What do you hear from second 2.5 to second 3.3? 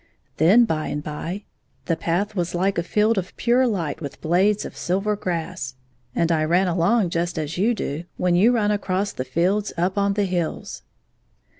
Uke i8 a field